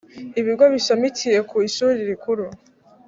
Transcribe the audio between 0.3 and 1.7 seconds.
Ibigo bishamikiye ku